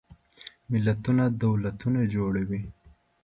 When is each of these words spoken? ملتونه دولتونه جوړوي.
ملتونه 0.71 1.23
دولتونه 1.43 1.99
جوړوي. 2.13 2.61